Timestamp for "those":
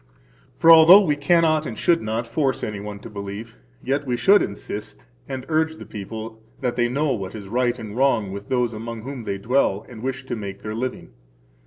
8.49-8.73